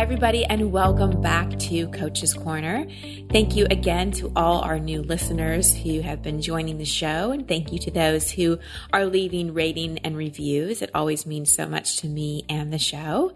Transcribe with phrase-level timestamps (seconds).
[0.00, 2.86] Hi, everybody, and welcome back to Coach's Corner.
[3.30, 7.46] Thank you again to all our new listeners who have been joining the show, and
[7.46, 8.58] thank you to those who
[8.94, 10.80] are leaving rating and reviews.
[10.80, 13.34] It always means so much to me and the show.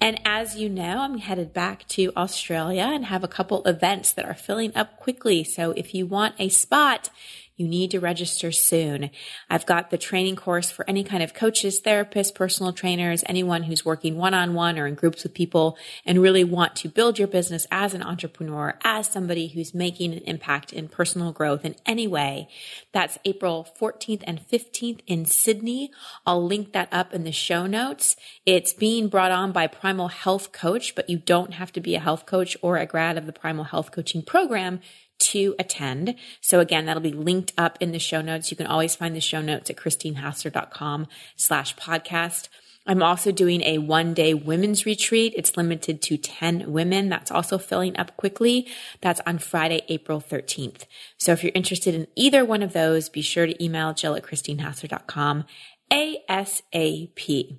[0.00, 4.24] And as you know, I'm headed back to Australia and have a couple events that
[4.24, 5.44] are filling up quickly.
[5.44, 7.10] So if you want a spot,
[7.56, 9.10] you need to register soon.
[9.48, 13.84] I've got the training course for any kind of coaches, therapists, personal trainers, anyone who's
[13.84, 17.28] working one on one or in groups with people and really want to build your
[17.28, 22.06] business as an entrepreneur, as somebody who's making an impact in personal growth in any
[22.06, 22.48] way.
[22.92, 25.90] That's April 14th and 15th in Sydney.
[26.26, 28.16] I'll link that up in the show notes.
[28.44, 32.00] It's being brought on by Primal Health Coach, but you don't have to be a
[32.00, 34.80] health coach or a grad of the Primal Health Coaching program
[35.18, 36.14] to attend.
[36.40, 38.50] So again, that'll be linked up in the show notes.
[38.50, 41.06] You can always find the show notes at christinehassler.com
[41.36, 42.48] slash podcast.
[42.86, 45.34] I'm also doing a one day women's retreat.
[45.36, 47.08] It's limited to 10 women.
[47.08, 48.68] That's also filling up quickly.
[49.00, 50.84] That's on Friday, April 13th.
[51.18, 54.22] So if you're interested in either one of those, be sure to email jill at
[54.22, 55.44] christinehassler.com
[55.90, 57.58] ASAP.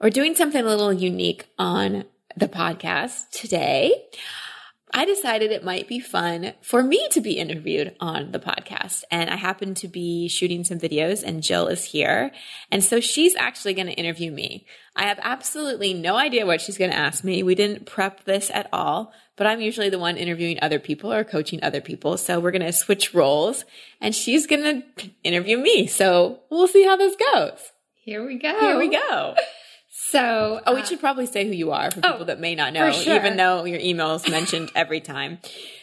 [0.00, 2.04] We're doing something a little unique on
[2.36, 3.94] the podcast today.
[4.94, 9.04] I decided it might be fun for me to be interviewed on the podcast.
[9.10, 12.30] And I happen to be shooting some videos and Jill is here.
[12.70, 14.66] And so she's actually going to interview me.
[14.94, 17.42] I have absolutely no idea what she's going to ask me.
[17.42, 21.24] We didn't prep this at all, but I'm usually the one interviewing other people or
[21.24, 22.18] coaching other people.
[22.18, 23.64] So we're going to switch roles
[24.00, 24.62] and she's going
[24.98, 25.86] to interview me.
[25.86, 27.58] So we'll see how this goes.
[27.94, 28.58] Here we go.
[28.60, 29.34] Here we go.
[29.94, 32.54] So, oh, we uh, should probably say who you are for people oh, that may
[32.54, 33.14] not know, sure.
[33.14, 35.38] even though your email is mentioned every time.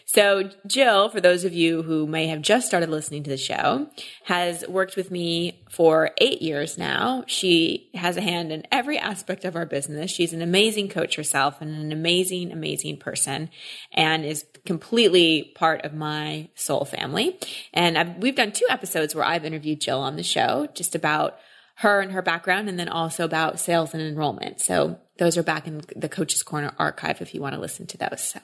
[0.06, 3.88] So, Jill, for those of you who may have just started listening to the show,
[4.24, 7.24] has worked with me for eight years now.
[7.28, 10.10] She has a hand in every aspect of our business.
[10.10, 13.52] She's an amazing coach herself and an amazing, amazing person
[13.94, 17.38] and is completely part of my soul family.
[17.76, 21.38] And I've, we've done two episodes where I've interviewed Jill on the show just about
[21.80, 24.60] her and her background, and then also about sales and enrollment.
[24.60, 27.98] So those are back in the Coach's Corner archive if you want to listen to
[27.98, 28.22] those.
[28.22, 28.40] So.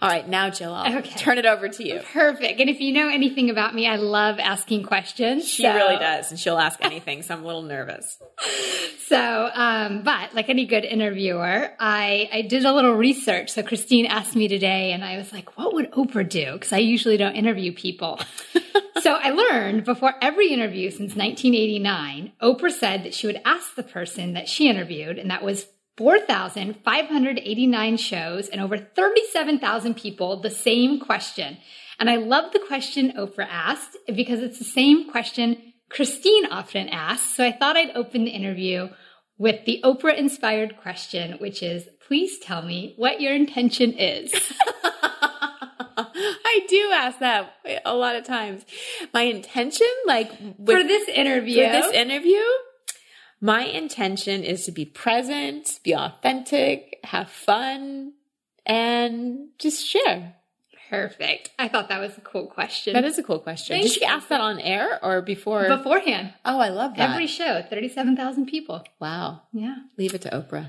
[0.00, 1.18] All right, now Jill, I'll okay.
[1.18, 2.00] turn it over to you.
[2.12, 2.60] Perfect.
[2.60, 5.46] And if you know anything about me, I love asking questions.
[5.46, 5.74] She so.
[5.74, 8.18] really does, and she'll ask anything, so I'm a little nervous.
[9.08, 13.48] So, um, but like any good interviewer, I, I did a little research.
[13.48, 16.52] So Christine asked me today, and I was like, what would Oprah do?
[16.52, 18.20] Because I usually don't interview people.
[19.00, 23.82] so I learned before every interview since 1989, Oprah said that she would ask the
[23.82, 25.66] person that she interviewed, and that was
[25.96, 31.58] 4,589 shows and over 37,000 people the same question.
[31.98, 37.34] And I love the question Oprah asked because it's the same question Christine often asks.
[37.34, 38.90] So I thought I'd open the interview
[39.38, 44.32] with the Oprah inspired question, which is please tell me what your intention is.
[46.58, 47.54] I do ask that
[47.84, 48.64] a lot of times.
[49.12, 52.42] My intention, like with, for this interview, for this interview,
[53.40, 58.14] my intention is to be present, be authentic, have fun,
[58.66, 60.34] and just share.
[60.90, 61.50] Perfect.
[61.58, 62.94] I thought that was a cool question.
[62.94, 63.74] That is a cool question.
[63.74, 64.06] Thank Did she you.
[64.10, 65.68] ask that on air or before?
[65.68, 66.32] Beforehand.
[66.46, 67.10] Oh, I love that.
[67.10, 68.82] Every show, 37,000 people.
[68.98, 69.42] Wow.
[69.52, 69.76] Yeah.
[69.98, 70.68] Leave it to Oprah.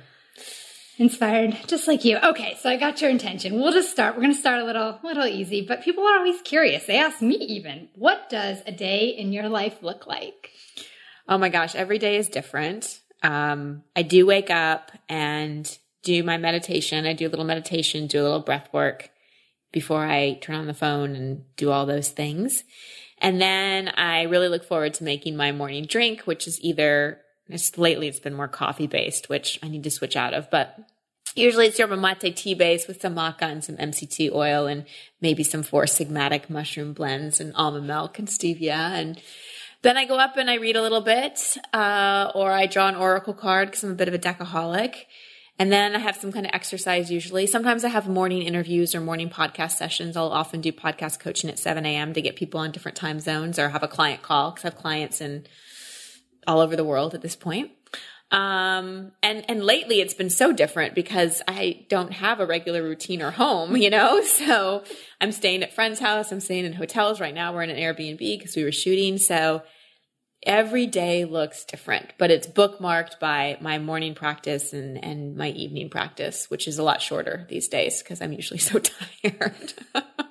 [1.00, 2.18] Inspired, just like you.
[2.18, 3.56] Okay, so I got your intention.
[3.56, 4.16] We'll just start.
[4.16, 6.86] We're going to start a little, little easy, but people are always curious.
[6.86, 10.52] They ask me even, what does a day in your life look like?
[11.26, 13.00] Oh my gosh, every day is different.
[13.24, 17.06] Um, I do wake up and do my meditation.
[17.06, 19.10] I do a little meditation, do a little breath work
[19.72, 22.66] before I turn on the phone and do all those things.
[23.20, 27.22] And then I really look forward to making my morning drink, which is either
[27.78, 30.78] lately it's been more coffee based, which I need to switch out of, but
[31.36, 34.86] usually it's yerba mate tea base with some maca and some MCT oil and
[35.22, 39.22] maybe some four sigmatic mushroom blends and almond milk and stevia and
[39.82, 42.96] then I go up and I read a little bit, uh, or I draw an
[42.96, 45.06] oracle card because I'm a bit of a deckaholic.
[45.58, 47.46] And then I have some kind of exercise usually.
[47.46, 50.16] Sometimes I have morning interviews or morning podcast sessions.
[50.16, 52.14] I'll often do podcast coaching at 7 a.m.
[52.14, 54.78] to get people on different time zones or have a client call because I have
[54.78, 55.46] clients in
[56.48, 57.72] all over the world at this point.
[58.32, 63.22] Um, and, and lately it's been so different because I don't have a regular routine
[63.22, 64.22] or home, you know?
[64.24, 64.84] So
[65.20, 66.32] I'm staying at friend's house.
[66.32, 67.54] I'm staying in hotels right now.
[67.54, 69.18] We're in an Airbnb because we were shooting.
[69.18, 69.64] So
[70.44, 75.90] every day looks different, but it's bookmarked by my morning practice and, and my evening
[75.90, 79.74] practice, which is a lot shorter these days because I'm usually so tired.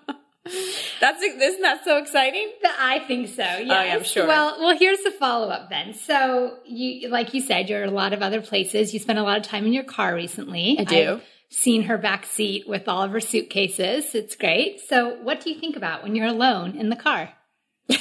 [1.01, 2.51] That's isn't that so exciting?
[2.79, 3.43] I think so.
[3.43, 4.27] Yeah, oh, yeah I'm sure.
[4.27, 5.95] Well, well, here's the follow up then.
[5.95, 8.93] So you, like you said, you're a lot of other places.
[8.93, 10.77] You spent a lot of time in your car recently.
[10.79, 11.17] I do.
[11.17, 14.15] I seen her back seat with all of her suitcases.
[14.15, 14.81] It's great.
[14.81, 17.31] So, what do you think about when you're alone in the car?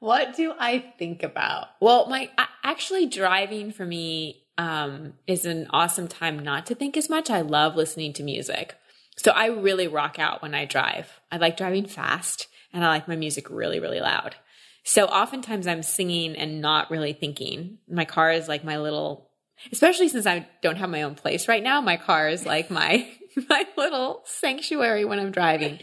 [0.00, 1.68] what do I think about?
[1.80, 2.30] Well, my
[2.62, 7.30] actually driving for me um, is an awesome time not to think as much.
[7.30, 8.76] I love listening to music.
[9.16, 11.20] So I really rock out when I drive.
[11.30, 14.34] I like driving fast and I like my music really, really loud.
[14.82, 17.78] So oftentimes I'm singing and not really thinking.
[17.88, 19.30] My car is like my little,
[19.72, 21.80] especially since I don't have my own place right now.
[21.80, 23.08] My car is like my,
[23.48, 25.78] my little sanctuary when I'm driving.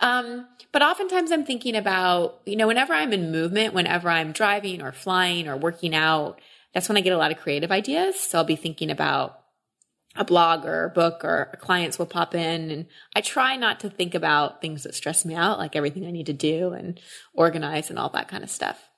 [0.00, 4.82] Um, but oftentimes I'm thinking about, you know, whenever I'm in movement, whenever I'm driving
[4.82, 6.40] or flying or working out,
[6.74, 8.18] that's when I get a lot of creative ideas.
[8.18, 9.41] So I'll be thinking about
[10.16, 12.86] a blog or a book or clients will pop in and
[13.16, 16.26] I try not to think about things that stress me out, like everything I need
[16.26, 17.00] to do and
[17.34, 18.88] organize and all that kind of stuff.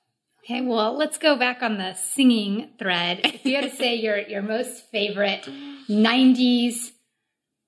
[0.43, 3.21] Okay, well, let's go back on the singing thread.
[3.23, 5.49] If you had to say your your most favorite
[5.89, 6.91] 90s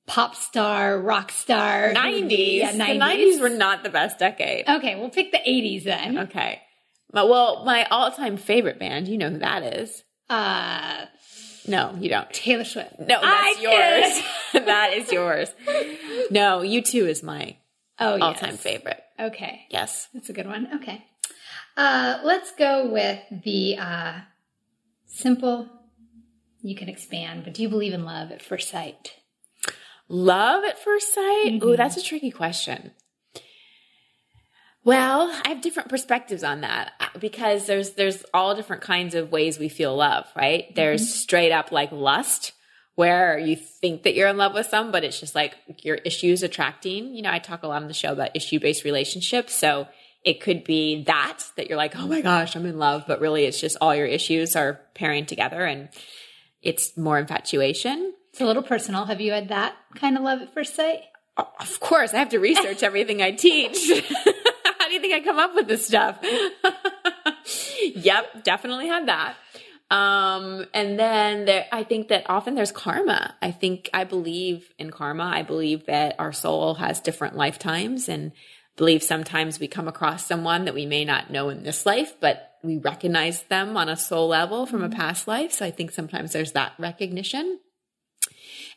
[0.06, 2.58] pop star, rock star, 90s.
[2.58, 2.78] Yeah, 90s.
[2.78, 4.68] The 90s were not the best decade.
[4.68, 6.18] Okay, we'll pick the 80s then.
[6.20, 6.62] Okay.
[7.14, 10.04] Well, my all-time favorite band, you know who that is.
[10.30, 11.06] Uh
[11.68, 12.32] no, you don't.
[12.32, 13.00] Taylor Swift.
[13.00, 13.56] No, that's I
[14.54, 14.66] yours.
[14.66, 15.50] that is yours.
[16.32, 17.58] No, U2 is my
[18.00, 18.62] oh, all-time yes.
[18.62, 19.04] favorite.
[19.20, 19.66] Okay.
[19.70, 20.08] Yes.
[20.14, 20.70] That's a good one.
[20.76, 21.06] Okay.
[21.76, 24.20] Uh, let's go with the uh,
[25.06, 25.68] simple.
[26.62, 29.14] You can expand, but do you believe in love at first sight?
[30.10, 31.46] Love at first sight?
[31.48, 31.68] Mm-hmm.
[31.68, 32.92] Ooh, that's a tricky question.
[34.88, 39.34] Well, I have different perspectives on that uh, because there's there's all different kinds of
[39.34, 40.64] ways we feel love, right?
[40.64, 40.76] Mm-hmm.
[40.76, 42.54] There's straight up like lust
[42.96, 46.42] where you think that you're in love with some, but it's just like your issues
[46.42, 47.14] attracting.
[47.14, 49.54] You know, I talk a lot on the show about issue-based relationships.
[49.54, 49.90] So
[50.24, 53.44] it could be that that you're like, "Oh my gosh, I'm in love," but really
[53.44, 55.90] it's just all your issues are pairing together and
[56.62, 58.14] it's more infatuation.
[58.30, 59.04] It's a little personal.
[59.04, 61.02] Have you had that kind of love at first sight?
[61.38, 63.92] Of course, I have to research everything I teach.
[64.98, 66.18] You think I come up with this stuff?
[67.96, 69.36] yep, definitely had that.
[69.92, 73.36] Um, and then there, I think that often there's karma.
[73.40, 75.26] I think I believe in karma.
[75.26, 78.32] I believe that our soul has different lifetimes and
[78.76, 82.54] believe sometimes we come across someone that we may not know in this life, but
[82.64, 85.00] we recognize them on a soul level from a mm-hmm.
[85.00, 85.52] past life.
[85.52, 87.60] So I think sometimes there's that recognition.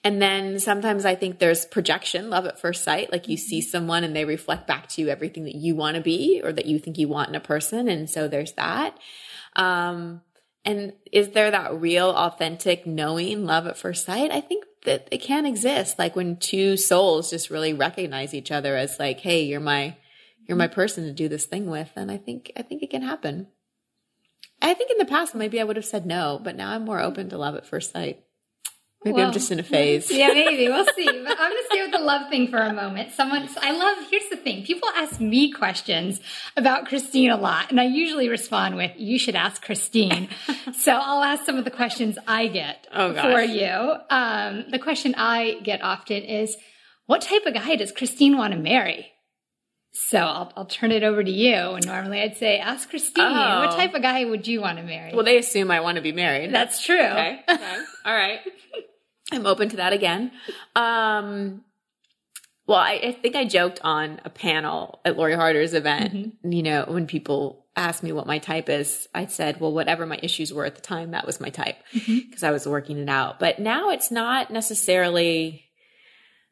[0.02, 3.12] And then sometimes I think there's projection, love at first sight.
[3.12, 6.02] Like you see someone and they reflect back to you everything that you want to
[6.02, 7.88] be or that you think you want in a person.
[7.88, 8.99] And so there's that.
[9.56, 10.23] Um,
[10.64, 14.31] and is there that real, authentic knowing love at first sight?
[14.31, 15.99] I think that it can exist.
[15.99, 19.96] Like when two souls just really recognize each other as like, Hey, you're my,
[20.46, 21.91] you're my person to do this thing with.
[21.94, 23.49] And I think, I think it can happen.
[24.62, 27.00] I think in the past, maybe I would have said no, but now I'm more
[27.00, 28.25] open to love at first sight.
[29.05, 30.11] Maybe well, I'm just in a phase.
[30.11, 30.69] Yeah, maybe.
[30.69, 31.06] We'll see.
[31.06, 33.12] But I'm going to stay with the love thing for a moment.
[33.12, 34.62] Someone, I love, here's the thing.
[34.64, 36.20] People ask me questions
[36.55, 40.29] about Christine a lot, and I usually respond with, you should ask Christine.
[40.79, 43.94] so I'll ask some of the questions I get oh, for you.
[44.11, 46.58] Um, the question I get often is,
[47.06, 49.06] what type of guy does Christine want to marry?
[49.93, 51.55] So I'll, I'll turn it over to you.
[51.55, 53.67] And normally I'd say, ask Christine, oh.
[53.67, 55.14] what type of guy would you want to marry?
[55.14, 56.55] Well, they assume I want to be married.
[56.55, 57.00] That's true.
[57.00, 57.41] Okay.
[57.49, 57.79] okay.
[58.05, 58.41] All right.
[59.32, 60.32] I'm open to that again.
[60.75, 61.63] Um,
[62.67, 66.15] well, I, I, think I joked on a panel at Lori Harder's event.
[66.15, 66.53] Mm-hmm.
[66.53, 70.19] You know, when people asked me what my type is, I said, well, whatever my
[70.22, 72.46] issues were at the time, that was my type because mm-hmm.
[72.46, 73.41] I was working it out.
[73.41, 75.65] But now it's not necessarily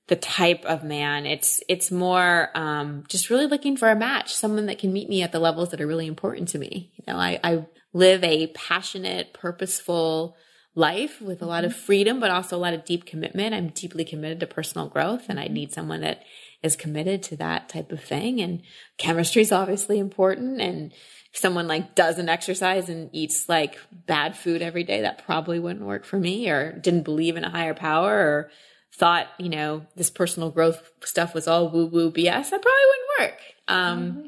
[0.09, 1.27] the type of man.
[1.27, 5.23] It's it's more um, just really looking for a match, someone that can meet me
[5.23, 6.93] at the levels that are really important to me.
[6.97, 10.37] You know, I, I live a passionate, purposeful
[10.79, 11.81] life with a lot of mm-hmm.
[11.81, 13.55] freedom, but also a lot of deep commitment.
[13.55, 15.55] I'm deeply committed to personal growth and I mm-hmm.
[15.55, 16.23] need someone that
[16.63, 18.41] is committed to that type of thing.
[18.41, 18.63] And
[18.97, 20.61] chemistry is obviously important.
[20.61, 20.93] And
[21.33, 25.85] if someone like doesn't exercise and eats like bad food every day, that probably wouldn't
[25.85, 28.51] work for me or didn't believe in a higher power or
[28.95, 33.19] thought, you know, this personal growth stuff was all woo woo BS, that probably wouldn't
[33.19, 33.41] work.
[33.69, 34.27] Um, mm-hmm.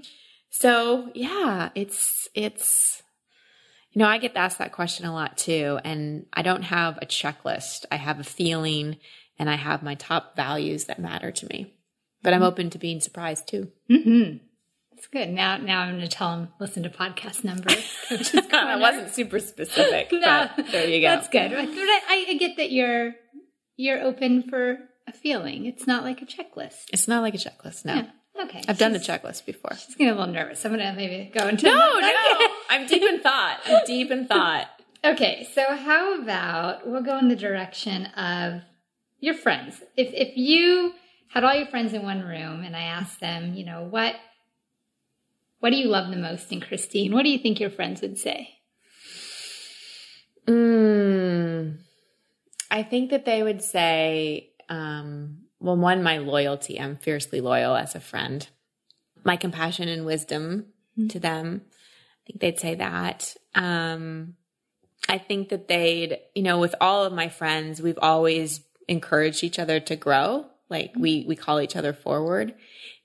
[0.51, 3.03] so yeah, it's, it's,
[3.93, 5.79] you know, I get asked that question a lot too.
[5.85, 7.87] And I don't have a checklist.
[7.91, 8.97] I have a feeling
[9.39, 11.75] and I have my top values that matter to me.
[12.23, 13.73] But I'm open to being surprised too.
[13.91, 14.37] Mm-hmm.
[14.93, 15.31] That's good.
[15.31, 17.71] Now, now I'm going to tell him listen to podcast number.
[18.11, 20.09] I wasn't super specific.
[20.13, 21.09] no, there you go.
[21.09, 21.53] That's good.
[21.55, 23.15] I, I get that you're
[23.77, 24.79] you're open for
[25.09, 25.65] a feeling.
[25.65, 26.85] It's not like a checklist.
[26.93, 27.87] It's not like a checklist.
[27.87, 27.95] No.
[27.95, 28.11] Yeah.
[28.45, 28.63] Okay.
[28.69, 29.73] I've done the checklist before.
[29.75, 30.65] She's getting a little nervous.
[30.65, 32.49] I'm gonna maybe go into No, no.
[32.71, 33.61] I'm deep in thought.
[33.67, 34.69] I'm deep in thought.
[35.03, 38.61] Okay, so how about we'll go in the direction of
[39.19, 39.83] your friends.
[39.97, 40.93] If if you
[41.29, 44.17] had all your friends in one room and I asked them, you know, what
[45.61, 47.15] what do you love the most in Christine?
[47.15, 48.51] What do you think your friends would say?
[50.47, 51.79] Mm,
[52.71, 56.81] I think that they would say, um, well, one, my loyalty.
[56.81, 58.47] I'm fiercely loyal as a friend.
[59.23, 60.67] My compassion and wisdom
[60.99, 61.09] mm-hmm.
[61.09, 61.63] to them.
[62.31, 63.35] Think they'd say that.
[63.55, 64.35] Um,
[65.09, 69.59] I think that they'd, you know, with all of my friends, we've always encouraged each
[69.59, 70.47] other to grow.
[70.69, 72.55] Like we, we call each other forward.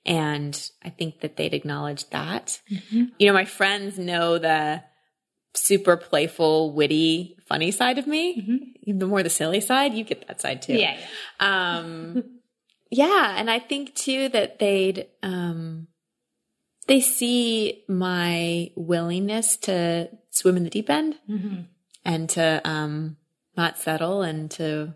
[0.04, 2.60] And I think that they'd acknowledge that.
[2.70, 3.04] Mm-hmm.
[3.18, 4.84] You know, my friends know the
[5.54, 8.40] super playful, witty, funny side of me.
[8.40, 8.98] Mm-hmm.
[8.98, 10.74] The more the silly side, you get that side too.
[10.74, 10.96] Yeah.
[11.40, 11.78] yeah.
[11.78, 12.24] Um,
[12.90, 13.34] yeah.
[13.36, 15.88] And I think too that they'd, um,
[16.86, 21.62] they see my willingness to swim in the deep end mm-hmm.
[22.04, 23.16] and to, um,
[23.56, 24.94] not settle and to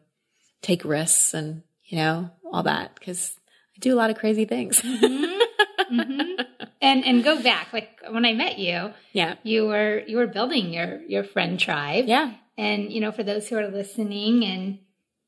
[0.63, 3.01] take risks and, you know, all that.
[3.01, 3.39] Cause
[3.77, 4.81] I do a lot of crazy things.
[4.81, 6.01] Mm-hmm.
[6.01, 6.43] mm-hmm.
[6.83, 10.73] And and go back, like when I met you, yeah, you were you were building
[10.73, 12.33] your your friend tribe, yeah.
[12.57, 14.79] And you know, for those who are listening, and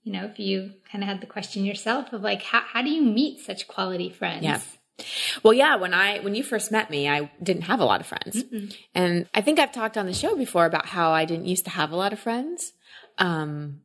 [0.02, 2.88] you know, if you kind of had the question yourself of like, how how do
[2.88, 4.44] you meet such quality friends?
[4.44, 4.60] Yeah.
[5.42, 8.06] Well, yeah, when I when you first met me, I didn't have a lot of
[8.06, 8.42] friends.
[8.42, 8.74] Mm-mm.
[8.94, 11.70] And I think I've talked on the show before about how I didn't used to
[11.70, 12.72] have a lot of friends.
[13.18, 13.80] Um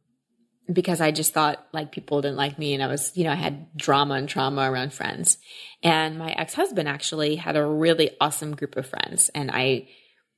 [0.72, 3.36] because I just thought like people didn't like me and I was, you know, I
[3.36, 5.38] had drama and trauma around friends.
[5.82, 9.88] And my ex-husband actually had a really awesome group of friends and I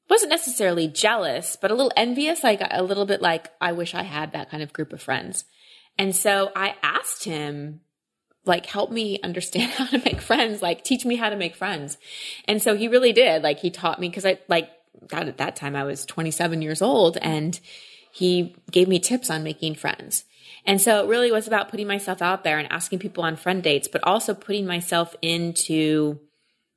[0.10, 4.04] wasn't necessarily jealous, but a little envious, like a little bit like I wish I
[4.04, 5.46] had that kind of group of friends.
[5.98, 7.82] And so I asked him
[8.46, 11.98] like help me understand how to make friends, like teach me how to make friends.
[12.46, 13.44] And so he really did.
[13.44, 14.70] Like he taught me because I like
[15.10, 17.60] that at that time I was 27 years old and
[18.12, 20.26] he gave me tips on making friends.
[20.66, 23.64] And so it really was about putting myself out there and asking people on friend
[23.64, 26.20] dates, but also putting myself into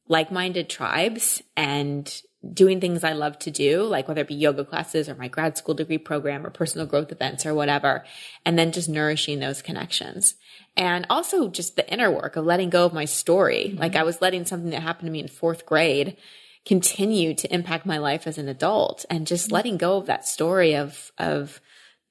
[0.09, 4.65] like minded tribes and doing things I love to do, like whether it be yoga
[4.65, 8.05] classes or my grad school degree program or personal growth events or whatever,
[8.45, 10.35] and then just nourishing those connections.
[10.77, 13.67] And also just the inner work of letting go of my story.
[13.69, 13.79] Mm-hmm.
[13.79, 16.17] Like I was letting something that happened to me in fourth grade
[16.65, 19.55] continue to impact my life as an adult and just mm-hmm.
[19.55, 21.61] letting go of that story of, of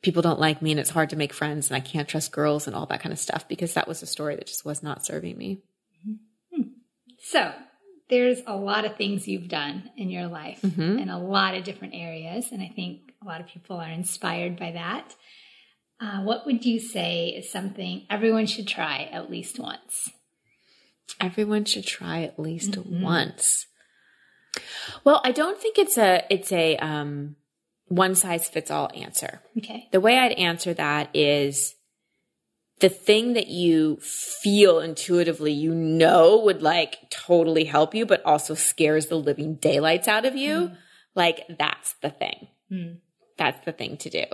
[0.02, 2.68] people don't like me and it's hard to make friends and I can't trust girls
[2.68, 5.06] and all that kind of stuff because that was a story that just was not
[5.06, 5.62] serving me.
[6.08, 6.70] Mm-hmm.
[7.24, 7.54] So
[8.12, 11.00] there's a lot of things you've done in your life mm-hmm.
[11.00, 12.52] in a lot of different areas.
[12.52, 15.16] And I think a lot of people are inspired by that.
[16.00, 20.12] Uh, what would you say is something everyone should try at least once?
[21.22, 23.02] Everyone should try at least mm-hmm.
[23.02, 23.68] once.
[25.06, 27.38] Well, I don't think it's a it's a um,
[27.88, 29.42] one size fits all answer.
[29.58, 29.88] Okay.
[29.92, 31.76] The way I'd answer that is
[32.82, 38.56] the thing that you feel intuitively, you know, would like totally help you, but also
[38.56, 40.70] scares the living daylights out of you.
[40.70, 40.78] Mm.
[41.16, 42.48] Like that's the thing.
[42.72, 42.98] Mm.
[43.38, 44.26] That's the thing to do.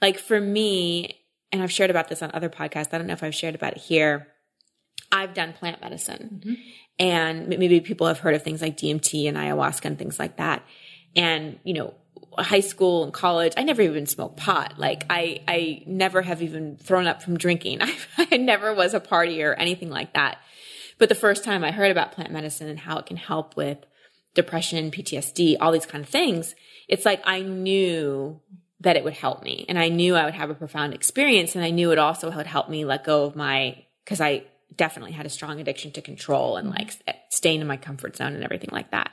[0.00, 1.20] Like for me,
[1.52, 2.92] and I've shared about this on other podcasts.
[2.92, 4.28] I don't know if I've shared about it here.
[5.12, 6.40] I've done plant medicine.
[6.44, 6.54] Mm-hmm.
[6.98, 10.62] And maybe people have heard of things like DMT and ayahuasca and things like that.
[11.16, 11.94] And, you know,
[12.38, 14.74] high school and college, I never even smoked pot.
[14.78, 17.78] Like I, I never have even thrown up from drinking.
[17.82, 20.38] I, I never was a party or anything like that.
[20.98, 23.78] But the first time I heard about plant medicine and how it can help with
[24.34, 26.54] depression, PTSD, all these kind of things,
[26.88, 28.40] it's like I knew
[28.80, 31.64] that it would help me and I knew I would have a profound experience and
[31.64, 34.44] I knew it also would help me let go of my, cause I
[34.76, 36.78] definitely had a strong addiction to control and mm-hmm.
[36.78, 39.10] like staying in my comfort zone and everything like that.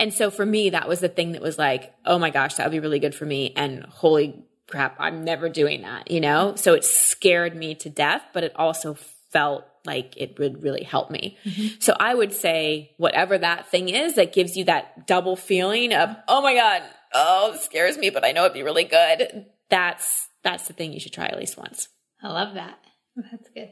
[0.00, 2.64] And so for me, that was the thing that was like, oh my gosh, that
[2.64, 3.52] would be really good for me.
[3.54, 6.54] And holy crap, I'm never doing that, you know?
[6.56, 8.94] So it scared me to death, but it also
[9.30, 11.36] felt like it would really help me.
[11.44, 11.80] Mm-hmm.
[11.80, 16.16] So I would say whatever that thing is that gives you that double feeling of,
[16.26, 16.82] oh my God,
[17.14, 19.46] oh, it scares me, but I know it'd be really good.
[19.68, 21.88] That's, that's the thing you should try at least once.
[22.22, 22.78] I love that.
[23.16, 23.70] That's good.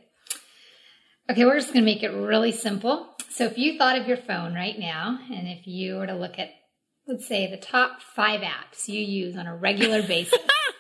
[1.31, 3.15] Okay, we're just to make it really simple.
[3.31, 6.39] So if you thought of your phone right now, and if you were to look
[6.39, 6.51] at,
[7.07, 10.39] let's say, the top five apps you use on a regular basis,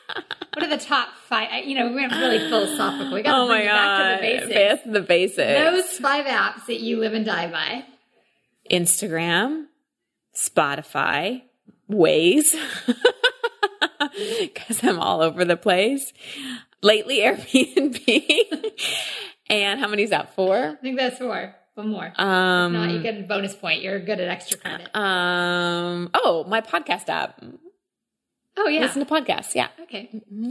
[0.54, 1.66] what are the top five?
[1.66, 3.12] You know, we went really philosophical.
[3.12, 4.82] We got to oh bring it back to the basics.
[4.92, 5.60] the basics.
[5.60, 7.84] Those five apps that you live and die by.
[8.70, 9.66] Instagram,
[10.34, 11.42] Spotify,
[11.90, 12.54] Waze,
[14.40, 16.12] because I'm all over the place.
[16.82, 18.72] Lately, Airbnb.
[19.50, 20.34] And how many is that?
[20.34, 20.56] Four?
[20.56, 21.54] I think that's four.
[21.78, 22.12] One more.
[22.16, 23.82] Um, if not, you get a bonus point.
[23.82, 24.88] You're good at extra credit.
[24.96, 26.10] Um.
[26.12, 27.40] Oh, my podcast app.
[28.56, 28.80] Oh yeah.
[28.80, 29.54] Listen to podcasts.
[29.54, 29.68] Yeah.
[29.82, 30.10] Okay.
[30.12, 30.48] Mm-hmm.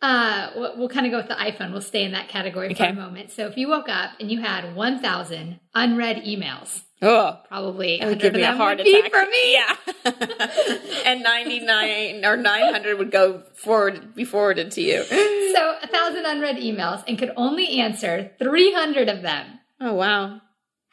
[0.00, 1.72] Uh, we'll, we'll kind of go with the iPhone.
[1.72, 2.90] We'll stay in that category for Okay.
[2.90, 3.32] a moment.
[3.32, 8.20] So if you woke up and you had 1,000 unread emails, Oh, probably that would
[8.20, 9.10] give me a heart attack.
[9.10, 9.52] for me.
[9.54, 9.76] Yeah.
[11.04, 15.02] and 99 or 900 would go forward, be forwarded to you.
[15.02, 19.58] So a thousand unread emails and could only answer 300 of them.
[19.80, 20.40] Oh, wow.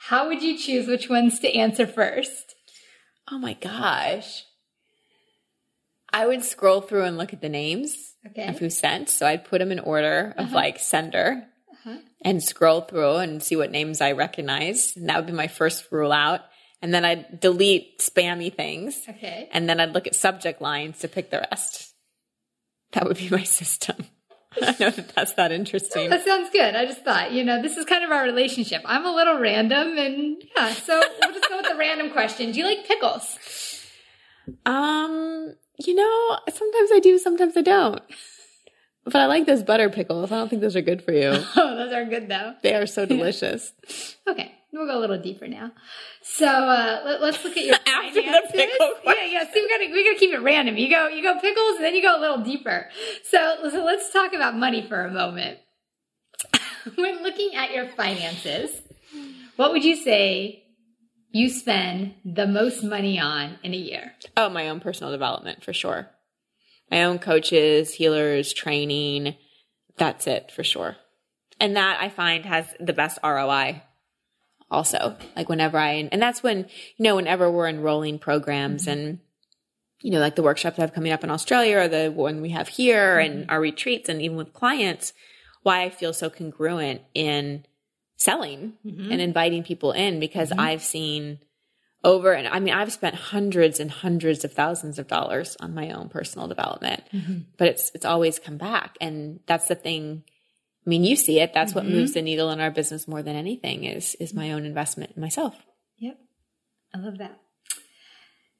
[0.07, 2.55] How would you choose which ones to answer first?
[3.31, 4.43] Oh my gosh.
[6.13, 8.47] I would scroll through and look at the names Okay.
[8.47, 9.09] of who sent.
[9.09, 10.55] So I'd put them in order of Uh-huh.
[10.55, 11.97] like sender Uh-huh.
[12.21, 14.95] and scroll through and see what names I recognize.
[14.95, 16.41] And that would be my first rule out.
[16.81, 19.01] And then I'd delete spammy things.
[19.09, 19.49] Okay.
[19.51, 21.93] And then I'd look at subject lines to pick the rest.
[22.91, 24.05] That would be my system.
[24.61, 26.09] I know that that's that interesting.
[26.09, 26.75] That sounds good.
[26.75, 28.81] I just thought, you know, this is kind of our relationship.
[28.85, 32.51] I'm a little random and yeah, so we'll just go with the random question.
[32.51, 33.37] Do you like pickles?
[34.65, 38.01] Um, you know, sometimes I do, sometimes I don't.
[39.05, 40.31] But I like those butter pickles.
[40.31, 41.31] I don't think those are good for you.
[41.55, 42.53] Oh, those are good though.
[42.63, 43.71] They are so delicious.
[44.27, 45.71] Okay, we'll go a little deeper now.
[46.27, 48.51] So uh, let, us look at your After the finances.
[48.51, 49.43] pickle yeah, yeah.
[49.53, 50.75] See, we gotta we gotta keep it random.
[50.75, 52.89] You go you go pickles, and then you go a little deeper.
[53.23, 55.59] So, so let's talk about money for a moment.
[56.95, 58.71] when looking at your finances,
[59.55, 60.63] what would you say
[61.29, 64.13] you spend the most money on in a year?
[64.35, 66.09] Oh, my own personal development for sure.
[66.89, 69.35] My own coaches, healers, training.
[69.97, 70.97] That's it for sure.
[71.59, 73.83] And that I find has the best ROI
[74.69, 75.17] also.
[75.35, 76.67] Like whenever I, and that's when,
[76.97, 78.91] you know, whenever we're enrolling programs mm-hmm.
[78.91, 79.19] and,
[80.01, 82.49] you know, like the workshops I have coming up in Australia or the one we
[82.49, 83.51] have here and mm-hmm.
[83.51, 85.13] our retreats and even with clients,
[85.63, 87.65] why I feel so congruent in
[88.17, 89.11] selling mm-hmm.
[89.11, 91.39] and inviting people in because I've seen
[92.03, 95.91] over and I mean I've spent hundreds and hundreds of thousands of dollars on my
[95.91, 97.03] own personal development.
[97.57, 100.23] But it's it's always come back and that's the thing
[100.85, 103.35] I mean you see it that's what moves the needle in our business more than
[103.35, 105.55] anything is is my own investment in myself.
[105.97, 106.17] Yep.
[106.93, 107.39] I love that.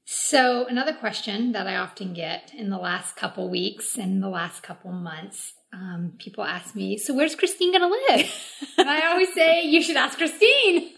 [0.07, 4.61] So, another question that I often get in the last couple weeks and the last
[4.61, 8.31] couple months, um, people ask me, So, where's Christine going to live?
[8.77, 10.91] and I always say, You should ask Christine.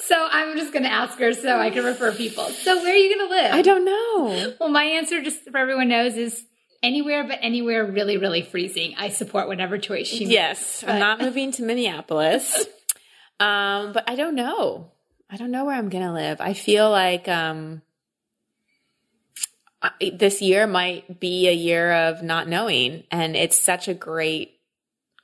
[0.00, 2.44] So, I'm just going to ask her so I can refer people.
[2.44, 3.54] So, where are you going to live?
[3.54, 4.54] I don't know.
[4.60, 6.44] Well, my answer, just for everyone knows, is
[6.82, 8.94] anywhere but anywhere really, really freezing.
[8.98, 10.32] I support whatever choice she makes.
[10.32, 12.66] Yes, I'm not moving to Minneapolis.
[13.40, 14.92] Um, but I don't know.
[15.28, 16.40] I don't know where I'm going to live.
[16.40, 17.82] I feel like um
[19.82, 24.60] I- this year might be a year of not knowing and it's such a great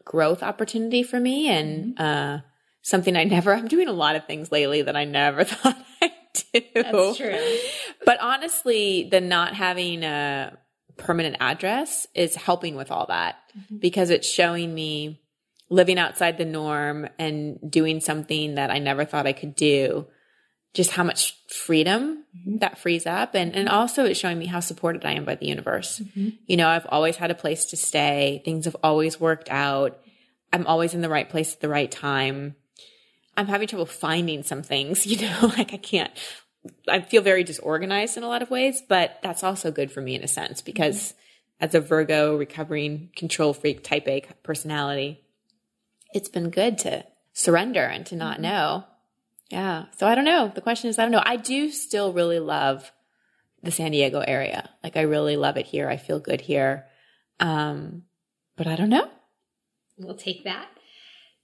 [0.04, 2.38] growth opportunity for me and uh
[2.82, 6.12] something I never I'm doing a lot of things lately that I never thought I'd
[6.52, 6.60] do.
[6.74, 7.58] That's true.
[8.04, 10.58] But honestly, the not having a
[10.98, 13.78] permanent address is helping with all that mm-hmm.
[13.78, 15.20] because it's showing me
[15.70, 20.06] living outside the norm and doing something that I never thought I could do.
[20.74, 22.58] Just how much freedom mm-hmm.
[22.58, 23.34] that frees up.
[23.34, 26.00] And, and also it's showing me how supported I am by the universe.
[26.00, 26.28] Mm-hmm.
[26.46, 28.42] You know, I've always had a place to stay.
[28.44, 29.98] Things have always worked out.
[30.52, 32.54] I'm always in the right place at the right time.
[33.36, 36.12] I'm having trouble finding some things, you know, like I can't,
[36.88, 40.14] I feel very disorganized in a lot of ways, but that's also good for me
[40.14, 41.14] in a sense because
[41.60, 45.24] as a Virgo recovering control freak type A personality,
[46.12, 48.84] it's been good to surrender and to not know.
[49.50, 49.86] Yeah.
[49.96, 50.50] So I don't know.
[50.54, 51.22] The question is, I don't know.
[51.24, 52.92] I do still really love
[53.62, 54.68] the San Diego area.
[54.84, 55.88] Like I really love it here.
[55.88, 56.86] I feel good here.
[57.40, 58.02] Um,
[58.56, 59.08] but I don't know.
[59.96, 60.68] We'll take that.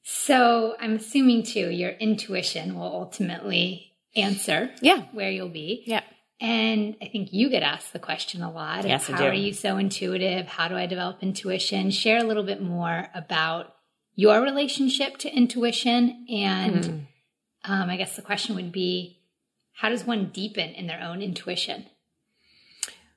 [0.03, 5.03] So I'm assuming too, your intuition will ultimately answer Yeah.
[5.13, 5.83] where you'll be.
[5.87, 6.03] Yeah.
[6.41, 8.87] And I think you get asked the question a lot.
[8.87, 9.25] Yes, I how do.
[9.27, 10.47] are you so intuitive?
[10.47, 11.91] How do I develop intuition?
[11.91, 13.75] Share a little bit more about
[14.15, 16.27] your relationship to intuition.
[16.29, 16.85] And
[17.65, 17.73] Hmm.
[17.73, 19.21] um, I guess the question would be
[19.73, 21.87] how does one deepen in their own intuition?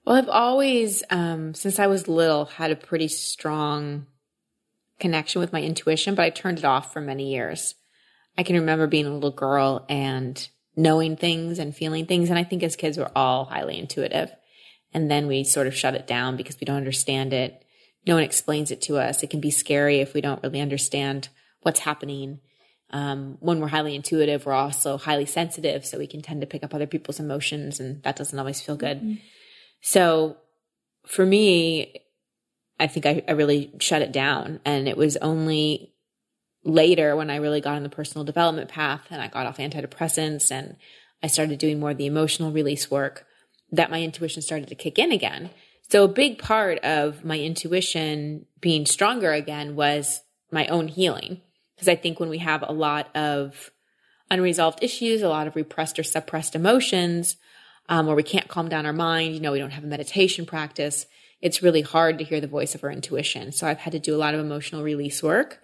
[0.06, 4.08] Well, I've always, um, since I was little, had a pretty strong
[5.00, 7.76] connection with my intuition, but I turned it off for many years.
[8.38, 12.30] I can remember being a little girl and knowing things and feeling things.
[12.30, 14.32] And I think as kids, we're all highly intuitive.
[14.94, 17.66] And then we sort of shut it down because we don't understand it.
[18.06, 19.24] No one explains it to us.
[19.24, 21.30] It can be scary if we don't really understand
[21.64, 22.40] what's happening.
[22.92, 25.86] Um, when we're highly intuitive, we're also highly sensitive.
[25.86, 28.78] So we can tend to pick up other people's emotions, and that doesn't always feel
[28.78, 29.18] good.
[29.82, 30.38] So
[31.06, 32.02] for me,
[32.80, 34.62] I think I, I really shut it down.
[34.64, 35.94] And it was only
[36.68, 40.52] later when I really got on the personal development path and I got off antidepressants
[40.52, 40.76] and
[41.24, 43.26] I started doing more of the emotional release work
[43.72, 45.50] that my intuition started to kick in again.
[45.90, 51.42] So a big part of my intuition being stronger again was my own healing.
[51.76, 53.72] Because I think when we have a lot of
[54.30, 57.38] unresolved issues, a lot of repressed or suppressed emotions,
[57.88, 60.46] um, or we can't calm down our mind, you know, we don't have a meditation
[60.46, 61.06] practice,
[61.40, 63.52] it's really hard to hear the voice of our intuition.
[63.52, 65.62] So I've had to do a lot of emotional release work.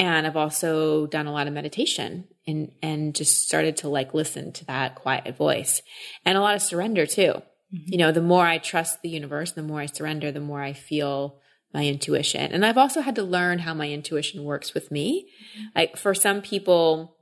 [0.00, 4.50] And I've also done a lot of meditation and, and just started to like listen
[4.52, 5.82] to that quiet voice
[6.24, 7.34] and a lot of surrender too.
[7.74, 7.84] Mm-hmm.
[7.84, 10.72] You know, the more I trust the universe, the more I surrender, the more I
[10.72, 11.38] feel
[11.74, 12.50] my intuition.
[12.50, 15.28] And I've also had to learn how my intuition works with me.
[15.54, 15.66] Mm-hmm.
[15.76, 17.18] Like for some people,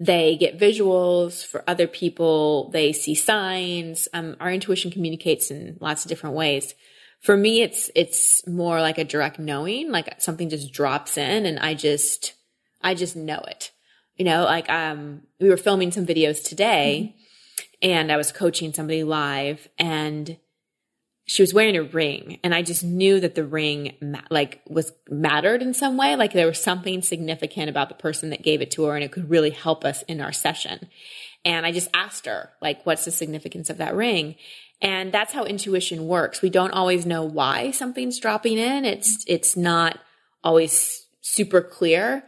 [0.00, 1.46] they get visuals.
[1.46, 4.08] For other people, they see signs.
[4.12, 6.74] Um, our intuition communicates in lots of different ways.
[7.20, 11.58] For me, it's, it's more like a direct knowing, like something just drops in and
[11.58, 12.34] I just,
[12.80, 13.72] I just know it.
[14.16, 17.90] You know, like, um, we were filming some videos today mm-hmm.
[17.90, 20.38] and I was coaching somebody live and
[21.28, 24.92] she was wearing a ring and I just knew that the ring ma- like was
[25.10, 26.16] mattered in some way.
[26.16, 29.12] Like there was something significant about the person that gave it to her and it
[29.12, 30.88] could really help us in our session.
[31.44, 34.36] And I just asked her, like, what's the significance of that ring?
[34.80, 36.40] And that's how intuition works.
[36.40, 38.84] We don't always know why something's dropping in.
[38.84, 39.98] It's, it's not
[40.44, 42.24] always super clear.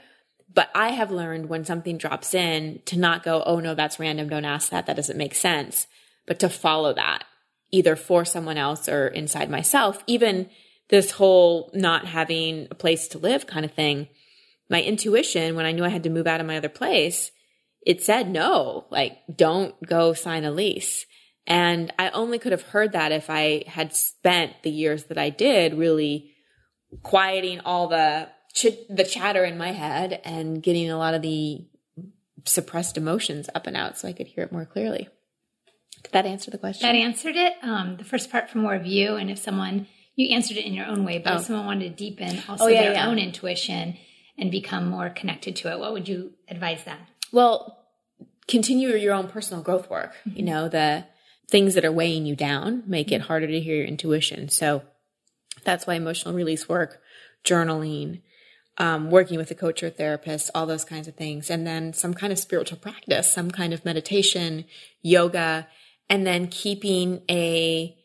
[0.52, 4.28] But I have learned when something drops in to not go, oh no, that's random.
[4.28, 4.86] Don't ask that.
[4.86, 5.86] That doesn't make sense.
[6.26, 7.24] But to follow that
[7.70, 10.50] either for someone else or inside myself, even
[10.88, 14.08] this whole not having a place to live kind of thing.
[14.68, 17.30] My intuition, when I knew I had to move out of my other place,
[17.86, 21.06] it said no, like don't go sign a lease.
[21.46, 25.30] And I only could have heard that if I had spent the years that I
[25.30, 26.32] did really
[27.02, 31.66] quieting all the ch- the chatter in my head and getting a lot of the
[32.44, 35.08] suppressed emotions up and out so I could hear it more clearly.
[36.02, 36.88] Did that answer the question?
[36.88, 37.54] That answered it.
[37.62, 40.74] Um, the first part for more of you, and if someone you answered it in
[40.74, 41.36] your own way, but oh.
[41.36, 43.08] if someone wanted to deepen also oh, yeah, their yeah.
[43.08, 43.96] own intuition
[44.38, 46.98] and become more connected to it, what would you advise them?
[47.32, 47.86] Well,
[48.48, 50.14] continue your own personal growth work.
[50.26, 50.38] Mm-hmm.
[50.38, 51.04] You know, the
[51.50, 54.48] things that are weighing you down make it harder to hear your intuition.
[54.48, 54.82] So
[55.64, 57.00] that's why emotional release work,
[57.44, 58.22] journaling,
[58.78, 61.50] um, working with a coach or therapist, all those kinds of things.
[61.50, 64.64] And then some kind of spiritual practice, some kind of meditation,
[65.02, 65.66] yoga,
[66.08, 67.96] and then keeping a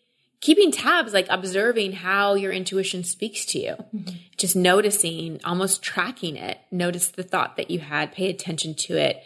[0.41, 4.15] keeping tabs like observing how your intuition speaks to you mm-hmm.
[4.37, 9.23] just noticing almost tracking it notice the thought that you had pay attention to it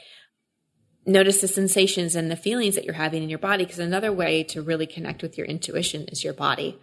[1.09, 4.43] notice the sensations and the feelings that you're having in your body because another way
[4.43, 6.77] to really connect with your intuition is your body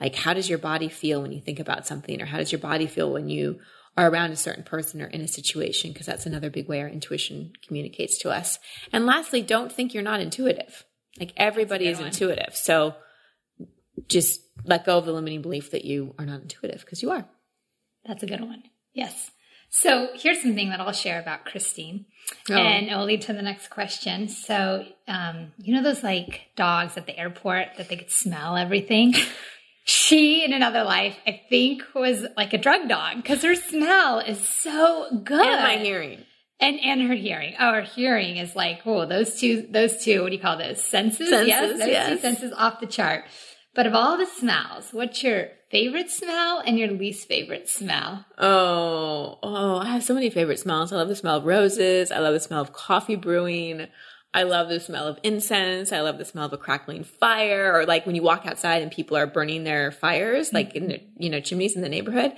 [0.00, 2.58] like how does your body feel when you think about something or how does your
[2.58, 3.60] body feel when you
[3.96, 6.88] are around a certain person or in a situation because that's another big way our
[6.88, 8.58] intuition communicates to us
[8.92, 10.84] and lastly don't think you're not intuitive
[11.18, 12.08] like everybody is one.
[12.08, 12.54] intuitive.
[12.56, 12.94] So
[14.08, 17.26] just let go of the limiting belief that you are not intuitive because you are.
[18.06, 18.62] That's a good one.
[18.94, 19.30] Yes.
[19.74, 22.04] So here's something that I'll share about Christine,
[22.50, 22.54] oh.
[22.54, 24.28] and it will lead to the next question.
[24.28, 29.14] So, um, you know those like dogs at the airport that they could smell everything.
[29.84, 34.46] she, in another life, I think was like a drug dog because her smell is
[34.46, 35.40] so good.
[35.40, 36.22] And my hearing.
[36.60, 37.54] And and her hearing.
[37.58, 40.84] Oh, her hearing is like, oh, those two, those two, what do you call those?
[40.84, 41.30] Senses?
[41.30, 42.08] senses yes, those yes.
[42.10, 43.24] two senses off the chart.
[43.74, 48.26] But of all the smells, what's your favorite smell and your least favorite smell?
[48.36, 50.92] Oh, oh, I have so many favorite smells.
[50.92, 52.12] I love the smell of roses.
[52.12, 53.86] I love the smell of coffee brewing.
[54.34, 55.90] I love the smell of incense.
[55.90, 58.92] I love the smell of a crackling fire or like when you walk outside and
[58.92, 62.32] people are burning their fires, like in the, you know, chimneys in the neighborhood.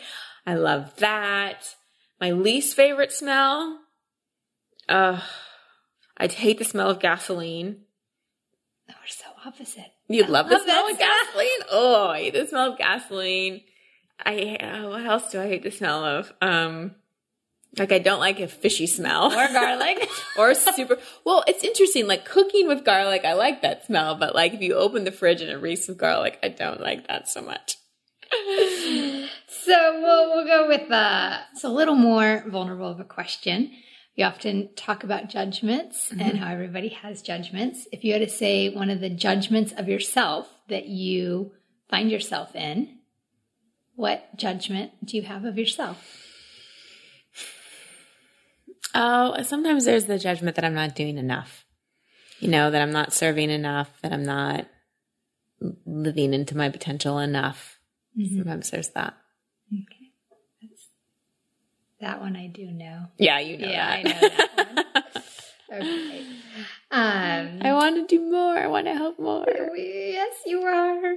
[0.47, 1.75] I love that.
[2.21, 3.81] My least favorite smell,
[4.89, 5.21] uh,
[6.17, 7.83] I'd hate the smell of gasoline.
[8.89, 9.94] We're so opposite.
[10.09, 11.61] You'd love, love the smell of gasoline?
[11.71, 13.63] Oh, I hate the smell of gasoline.
[14.25, 16.33] I uh, what else do I hate the smell of?
[16.41, 16.95] Um,
[17.79, 20.99] like I don't like a fishy smell or garlic or super.
[21.25, 22.07] Well, it's interesting.
[22.07, 25.41] Like cooking with garlic, I like that smell, but like if you open the fridge
[25.41, 27.79] and it reeks of garlic, I don't like that so much.
[29.49, 33.73] so we'll we'll go with uh, it's a little more vulnerable of a question.
[34.17, 36.21] We often talk about judgments mm-hmm.
[36.21, 37.89] and how everybody has judgments.
[37.91, 41.53] If you had to say one of the judgments of yourself that you
[41.89, 42.99] find yourself in,
[43.97, 46.21] what judgment do you have of yourself?
[48.95, 51.65] Oh, sometimes there's the judgment that I'm not doing enough.
[52.39, 54.69] You know, that I'm not serving enough, that I'm not
[55.87, 57.79] living into my potential enough.
[58.17, 58.37] Mm-hmm.
[58.37, 59.15] Sometimes there's that.
[62.01, 63.07] That one I do know.
[63.19, 63.99] Yeah, you know yeah, that.
[63.99, 64.85] I know that one.
[65.73, 66.27] okay.
[66.91, 68.57] Um, I want to do more.
[68.59, 69.47] I want to help more.
[69.77, 71.15] Yes, you are.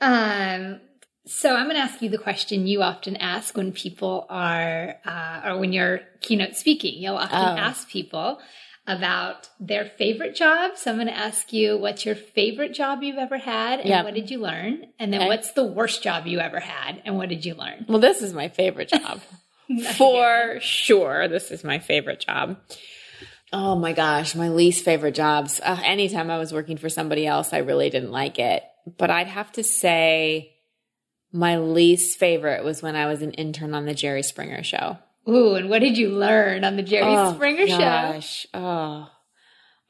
[0.00, 0.80] Um,
[1.26, 5.40] so I'm going to ask you the question you often ask when people are, uh,
[5.44, 7.00] or when you're keynote speaking.
[7.02, 7.56] You'll often Oh.
[7.56, 8.40] ask people
[8.86, 10.72] about their favorite job.
[10.76, 14.02] So I'm going to ask you, what's your favorite job you've ever had, and Yeah.
[14.02, 14.86] what did you learn?
[14.98, 15.28] And then, Okay.
[15.28, 17.84] what's the worst job you ever had, and what did you learn?
[17.88, 19.20] Well, this is my favorite job.
[19.96, 21.28] For sure.
[21.28, 22.56] This is my favorite job.
[23.52, 25.60] Oh my gosh, my least favorite jobs.
[25.62, 28.62] Uh, anytime I was working for somebody else, I really didn't like it.
[28.98, 30.52] But I'd have to say
[31.32, 34.98] my least favorite was when I was an intern on the Jerry Springer show.
[35.28, 37.78] Ooh, and what did you learn on the Jerry Oh, Springer show?
[37.78, 38.46] gosh.
[38.54, 39.10] Oh.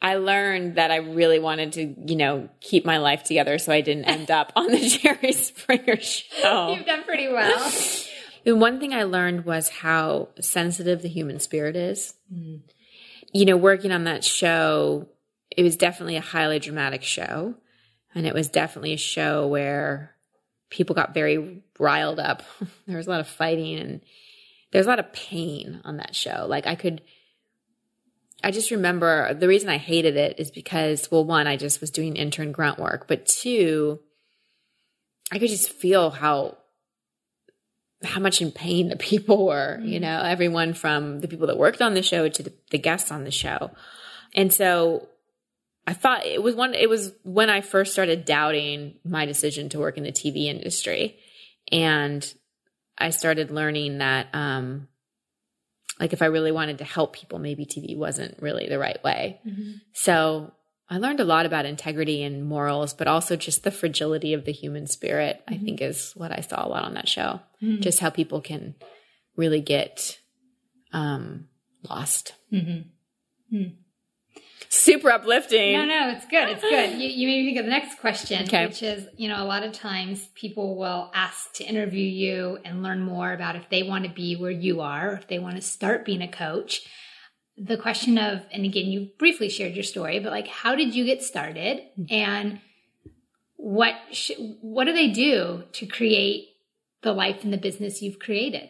[0.01, 3.81] I learned that I really wanted to, you know, keep my life together so I
[3.81, 6.75] didn't end up on the Jerry Springer show.
[6.77, 7.73] You've done pretty well.
[8.49, 12.15] And one thing I learned was how sensitive the human spirit is.
[12.31, 15.07] You know, working on that show,
[15.55, 17.57] it was definitely a highly dramatic show.
[18.15, 20.15] And it was definitely a show where
[20.71, 22.43] people got very riled up.
[22.87, 24.01] there was a lot of fighting and
[24.73, 26.47] there's a lot of pain on that show.
[26.49, 27.03] Like I could,
[28.43, 31.91] I just remember the reason I hated it is because, well, one, I just was
[31.91, 34.01] doing intern grunt work, but two,
[35.31, 36.57] I could just feel how
[38.05, 41.83] how much in pain the people were, you know, everyone from the people that worked
[41.83, 43.71] on the show to the, the guests on the show.
[44.35, 45.09] And so
[45.87, 49.79] I thought it was one, it was when I first started doubting my decision to
[49.79, 51.19] work in the TV industry.
[51.73, 52.25] And
[52.97, 54.89] I started learning that, um,
[55.99, 59.41] like if I really wanted to help people, maybe TV wasn't really the right way.
[59.95, 60.53] So
[60.91, 64.53] I learned a lot about integrity and morals, but also just the fragility of the
[64.53, 65.65] human spirit, I mm-hmm.
[65.65, 67.41] think is what I saw a lot on that show.
[67.63, 67.83] Mm-hmm.
[67.83, 68.75] Just how people can
[69.37, 70.19] really get
[70.93, 71.49] um,
[71.89, 72.35] lost.
[72.53, 73.57] Mm-hmm.
[73.57, 73.69] Hmm.
[74.71, 75.73] Super uplifting.
[75.73, 76.49] No, no, it's good.
[76.51, 77.01] It's good.
[77.01, 78.67] You, you made me think of the next question, Okay.
[78.67, 82.83] which is, you know, a lot of times people will ask to interview you and
[82.83, 85.57] learn more about if they want to be where you are, or if they want
[85.57, 86.83] to start being a coach.
[87.61, 91.05] The question of, and again, you briefly shared your story, but like, how did you
[91.05, 92.61] get started, and
[93.57, 96.49] what sh- what do they do to create
[97.03, 98.69] the life and the business you've created?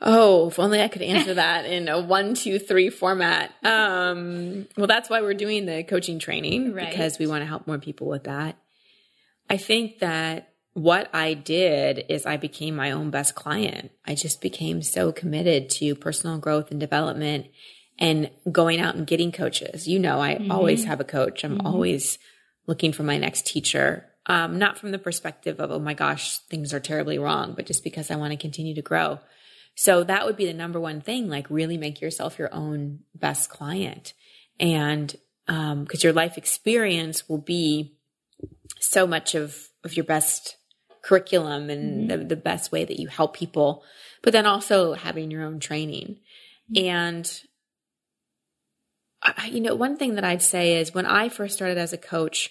[0.00, 3.50] Oh, if only I could answer that in a one, two, three format.
[3.64, 6.90] Um, well, that's why we're doing the coaching training Right.
[6.90, 8.56] because we want to help more people with that.
[9.48, 13.92] I think that what I did is I became my own best client.
[14.04, 17.46] I just became so committed to personal growth and development
[17.96, 19.86] and going out and getting coaches.
[19.86, 21.44] You know, I always have a coach.
[21.44, 22.18] I'm always
[22.66, 24.04] looking for my next teacher.
[24.26, 27.84] Um, not from the perspective of, oh my gosh, things are terribly wrong, but just
[27.84, 29.20] because I want to continue to grow.
[29.76, 33.48] So that would be the number one thing, like really make yourself your own best
[33.48, 34.12] client.
[34.58, 35.14] And,
[35.46, 37.96] um, cause your life experience will be
[38.80, 40.56] so much of, of your best
[41.04, 42.20] curriculum and mm-hmm.
[42.20, 43.84] the, the best way that you help people,
[44.22, 46.18] but then also having your own training.
[46.74, 46.86] Mm-hmm.
[46.86, 47.42] And,
[49.22, 51.98] I, you know, one thing that I'd say is when I first started as a
[51.98, 52.50] coach,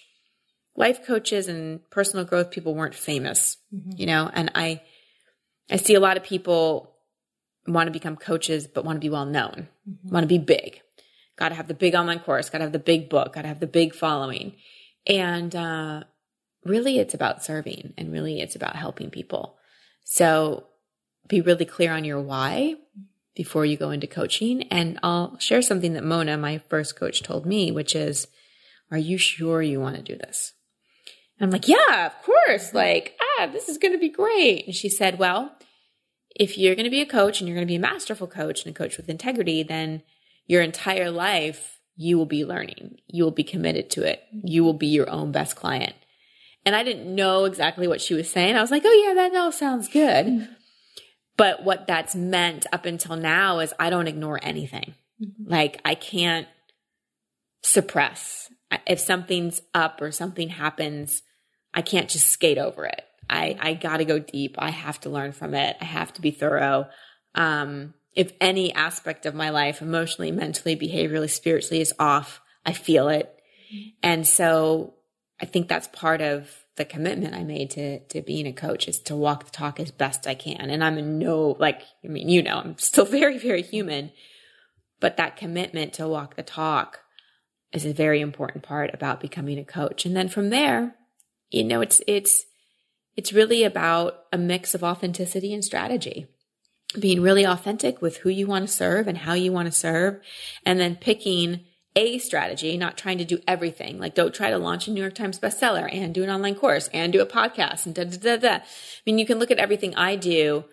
[0.76, 3.92] life coaches and personal growth people weren't famous, mm-hmm.
[3.96, 4.82] you know, and I,
[5.70, 6.94] I see a lot of people
[7.66, 9.68] want to become coaches, but want to be well known,
[10.04, 10.80] want to be big.
[11.36, 13.48] Got to have the big online course, got to have the big book, got to
[13.48, 14.54] have the big following.
[15.06, 16.04] And uh,
[16.64, 19.56] really, it's about serving and really it's about helping people.
[20.04, 20.66] So
[21.28, 22.76] be really clear on your why
[23.34, 24.62] before you go into coaching.
[24.64, 28.28] And I'll share something that Mona, my first coach, told me, which is,
[28.90, 30.52] Are you sure you want to do this?
[31.38, 32.74] And I'm like, Yeah, of course.
[32.74, 34.66] Like, ah, this is going to be great.
[34.66, 35.56] And she said, Well,
[36.34, 38.64] if you're going to be a coach and you're going to be a masterful coach
[38.64, 40.02] and a coach with integrity, then
[40.46, 42.98] your entire life you will be learning.
[43.06, 44.22] You will be committed to it.
[44.32, 45.94] You will be your own best client.
[46.66, 48.56] And I didn't know exactly what she was saying.
[48.56, 50.26] I was like, oh, yeah, that all sounds good.
[50.26, 50.52] Mm-hmm.
[51.36, 54.94] But what that's meant up until now is I don't ignore anything.
[55.22, 55.50] Mm-hmm.
[55.50, 56.48] Like, I can't
[57.62, 58.50] suppress.
[58.86, 61.22] If something's up or something happens,
[61.72, 63.02] I can't just skate over it.
[63.28, 64.56] I, I got to go deep.
[64.58, 65.76] I have to learn from it.
[65.80, 66.88] I have to be thorough.
[67.34, 73.08] Um, if any aspect of my life, emotionally, mentally, behaviorally, spiritually, is off, I feel
[73.08, 73.34] it.
[73.74, 73.88] Mm-hmm.
[74.02, 74.94] And so
[75.44, 78.98] I think that's part of the commitment I made to to being a coach is
[79.00, 80.70] to walk the talk as best I can.
[80.70, 84.10] And I'm in no like I mean, you know, I'm still very, very human.
[85.00, 87.00] But that commitment to walk the talk
[87.74, 90.06] is a very important part about becoming a coach.
[90.06, 90.94] And then from there,
[91.50, 92.46] you know, it's it's
[93.14, 96.26] it's really about a mix of authenticity and strategy.
[96.98, 100.22] Being really authentic with who you want to serve and how you want to serve,
[100.64, 103.98] and then picking a strategy, not trying to do everything.
[103.98, 106.88] Like don't try to launch a New York Times bestseller and do an online course
[106.92, 108.54] and do a podcast and da da da da.
[108.56, 108.62] I
[109.06, 110.64] mean, you can look at everything I do,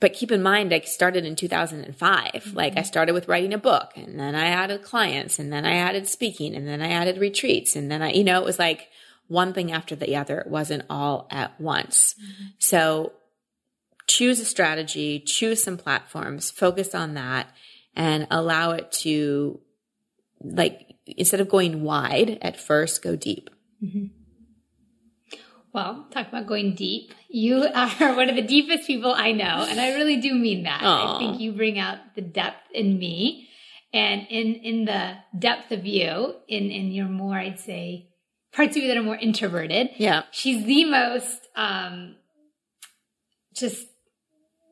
[0.00, 2.32] but keep in mind I started in 2005.
[2.32, 2.56] Mm-hmm.
[2.56, 5.74] Like I started with writing a book and then I added clients and then I
[5.74, 8.88] added speaking and then I added retreats and then I, you know, it was like
[9.28, 10.40] one thing after the other.
[10.40, 12.14] It wasn't all at once.
[12.14, 12.44] Mm-hmm.
[12.58, 13.12] So
[14.06, 17.48] choose a strategy, choose some platforms, focus on that
[17.94, 19.60] and allow it to
[20.42, 23.50] like instead of going wide at first, go deep.
[23.82, 24.06] Mm-hmm.
[25.72, 27.14] Well, talk about going deep.
[27.28, 30.82] You are one of the deepest people I know, and I really do mean that.
[30.82, 31.16] Aww.
[31.16, 33.48] I think you bring out the depth in me,
[33.92, 38.10] and in in the depth of you, in in your more, I'd say,
[38.52, 39.90] parts of you that are more introverted.
[39.96, 42.16] Yeah, she's the most um,
[43.54, 43.86] just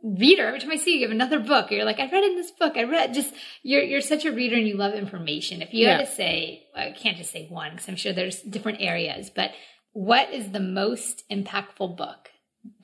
[0.02, 0.46] reader.
[0.46, 1.70] Every time I see you, you have another book.
[1.70, 2.76] You're like, I read in this book.
[2.76, 3.32] I read just
[3.62, 5.62] you're you're such a reader and you love information.
[5.62, 5.98] If you yeah.
[5.98, 9.30] had to say, well, I can't just say one because I'm sure there's different areas.
[9.30, 9.52] But
[9.92, 12.30] what is the most impactful book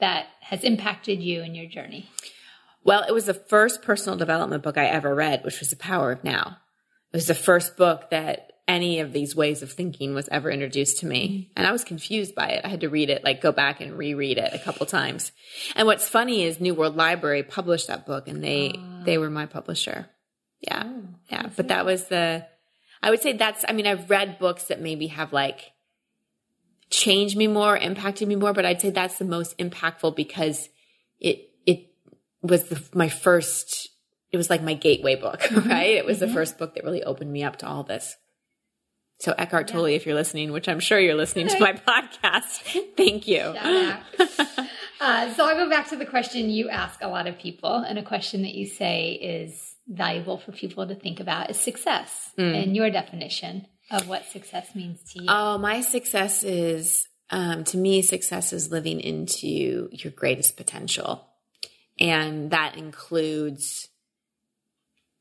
[0.00, 2.08] that has impacted you in your journey?
[2.84, 6.12] Well, it was the first personal development book I ever read, which was The Power
[6.12, 6.58] of Now.
[7.12, 10.98] It was the first book that any of these ways of thinking was ever introduced
[10.98, 11.28] to me.
[11.28, 11.52] Mm-hmm.
[11.56, 12.64] And I was confused by it.
[12.64, 15.30] I had to read it, like go back and reread it a couple times.
[15.76, 19.30] And what's funny is New World Library published that book and they, uh, they were
[19.30, 20.08] my publisher.
[20.60, 20.82] Yeah.
[20.84, 21.48] Oh, yeah.
[21.54, 22.46] But that was the,
[23.02, 25.72] I would say that's, I mean, I've read books that maybe have like
[26.90, 30.68] changed me more, impacted me more, but I'd say that's the most impactful because
[31.20, 31.92] it, it
[32.42, 33.90] was the, my first,
[34.32, 35.68] it was like my gateway book, mm-hmm.
[35.70, 35.94] right?
[35.94, 36.26] It was mm-hmm.
[36.26, 38.16] the first book that really opened me up to all this.
[39.18, 43.26] So Eckhart Tolle, if you're listening, which I'm sure you're listening to my podcast, thank
[43.26, 43.40] you.
[45.00, 47.98] uh, so I'll go back to the question you ask a lot of people, and
[47.98, 52.62] a question that you say is valuable for people to think about is success mm.
[52.62, 55.28] and your definition of what success means to you.
[55.28, 61.24] Oh, my success is, um, to me, success is living into your greatest potential.
[61.98, 63.88] And that includes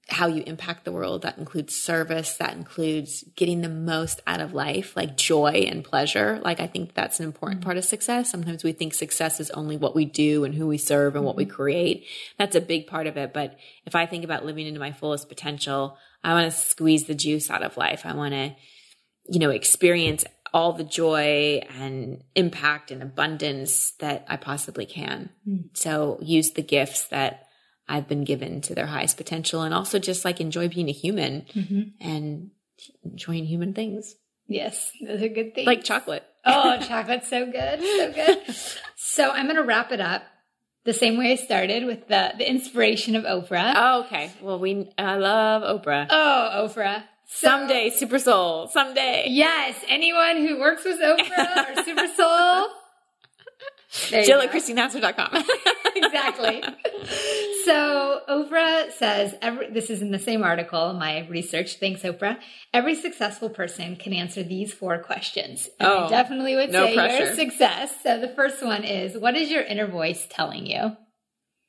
[0.07, 1.23] how you impact the world.
[1.23, 2.37] That includes service.
[2.37, 6.39] That includes getting the most out of life, like joy and pleasure.
[6.43, 7.65] Like I think that's an important mm-hmm.
[7.65, 8.29] part of success.
[8.29, 11.35] Sometimes we think success is only what we do and who we serve and what
[11.35, 11.55] we mm-hmm.
[11.55, 12.05] create.
[12.37, 13.33] That's a big part of it.
[13.33, 17.15] But if I think about living into my fullest potential, I want to squeeze the
[17.15, 18.05] juice out of life.
[18.05, 18.55] I want to,
[19.27, 25.29] you know, experience all the joy and impact and abundance that I possibly can.
[25.47, 25.65] Mm.
[25.73, 27.44] So use the gifts that
[27.87, 31.45] I've been given to their highest potential and also just like enjoy being a human
[31.53, 31.81] mm-hmm.
[32.01, 32.51] and
[33.03, 34.15] enjoying human things.
[34.47, 35.67] Yes, those are good things.
[35.67, 36.23] Like chocolate.
[36.45, 37.81] Oh, chocolate's so good.
[37.81, 38.55] So good.
[38.95, 40.23] so I'm going to wrap it up
[40.83, 43.73] the same way I started with the, the inspiration of Oprah.
[43.75, 44.31] Oh, okay.
[44.41, 46.07] Well, we, I love Oprah.
[46.09, 47.03] Oh, Oprah.
[47.27, 48.67] So, someday, Super Soul.
[48.67, 49.25] Someday.
[49.29, 49.83] Yes.
[49.87, 52.67] Anyone who works with Oprah or Super Soul,
[53.95, 55.43] Jill at ChristineHassler.com.
[55.95, 56.63] exactly.
[57.65, 61.77] So Oprah says, every, this is in the same article, my research.
[61.79, 62.37] Thanks, Oprah.
[62.73, 65.69] Every successful person can answer these four questions.
[65.79, 67.17] And oh, I definitely would no say pressure.
[67.17, 67.95] you're a success.
[68.03, 70.97] So the first one is, what is your inner voice telling you?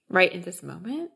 [0.08, 1.10] Right in this moment?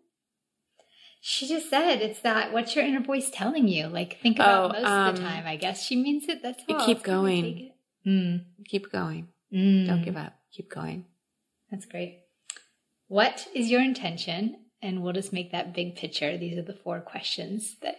[1.23, 3.89] She just said it's that what's your inner voice telling you?
[3.89, 5.47] Like think about oh, most um, of the um, time.
[5.47, 6.43] I guess she means it.
[6.43, 6.87] That's all.
[6.87, 7.73] Keep going.
[8.07, 8.45] Mm.
[8.67, 9.29] Keep going.
[9.53, 9.87] Mm.
[9.87, 11.07] Don't give up keep going.
[11.71, 12.21] That's great.
[13.09, 14.57] What is your intention?
[14.83, 16.39] And we'll just make that big picture.
[16.39, 17.97] These are the four questions that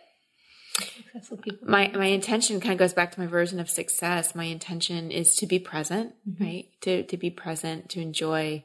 [0.80, 1.68] successful people.
[1.68, 4.34] My my intention kind of goes back to my version of success.
[4.34, 6.44] My intention is to be present, mm-hmm.
[6.44, 6.66] right?
[6.82, 8.64] To to be present, to enjoy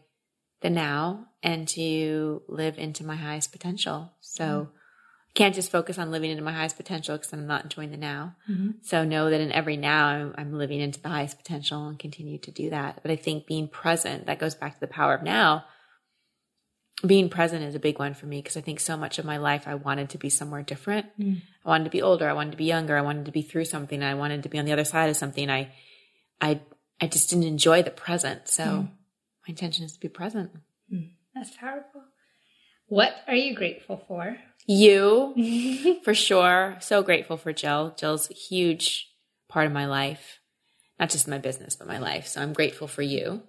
[0.63, 4.13] the now, and to live into my highest potential.
[4.21, 4.71] So.
[5.37, 8.35] Can't just focus on living into my highest potential because I'm not enjoying the now.
[8.51, 8.71] Mm-hmm.
[8.81, 12.39] So know that in every now I'm, I'm, living into the highest potential and continue
[12.39, 13.01] to do that.
[13.03, 15.67] But I think being present, that goes back to the power of now.
[17.07, 19.37] Being present is a big one for me because I think so much of my
[19.37, 21.07] life I wanted to be somewhere different.
[21.21, 21.43] Mm.
[21.67, 22.27] I wanted to be older.
[22.27, 22.97] I wanted to be younger.
[22.97, 24.03] I wanted to be through something.
[24.03, 25.51] I wanted to be on the other side of something.
[25.51, 25.71] I,
[26.41, 26.63] I,
[26.99, 28.49] I just didn't enjoy the present.
[28.49, 28.83] So mm.
[28.85, 30.53] my intention is to be present.
[30.91, 31.11] Mm.
[31.35, 32.05] That's powerful.
[32.89, 34.39] What are you grateful for?
[34.67, 36.77] You, for sure.
[36.81, 37.95] So grateful for Jill.
[37.97, 39.09] Jill's a huge
[39.49, 40.41] part of my life,
[40.99, 42.27] not just my business, but my life.
[42.27, 43.43] So I'm grateful for you.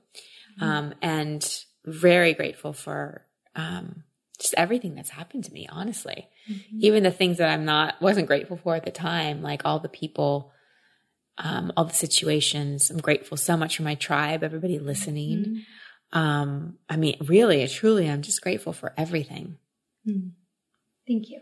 [0.59, 0.63] Mm-hmm.
[0.63, 4.03] Um, and very grateful for, um,
[4.39, 6.27] just everything that's happened to me, honestly.
[6.49, 6.77] Mm-hmm.
[6.81, 9.89] Even the things that I'm not, wasn't grateful for at the time, like all the
[9.89, 10.51] people,
[11.39, 12.89] um, all the situations.
[12.89, 15.37] I'm grateful so much for my tribe, everybody listening.
[15.37, 16.19] Mm-hmm.
[16.19, 19.57] Um, I mean, really, truly, I'm just grateful for everything.
[20.07, 20.31] Mm.
[21.07, 21.39] Thank you.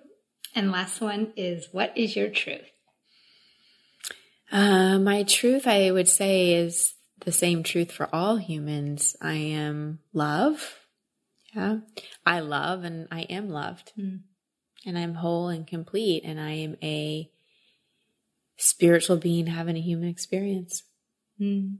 [0.53, 2.69] And last one is what is your truth?
[4.51, 9.15] Uh, my truth, I would say, is the same truth for all humans.
[9.21, 10.77] I am love.
[11.53, 11.77] Yeah.
[12.25, 13.91] I love and I am loved.
[13.97, 14.21] Mm.
[14.85, 16.23] And I'm whole and complete.
[16.23, 17.29] And I am a
[18.57, 20.83] spiritual being having a human experience.
[21.41, 21.77] Mm.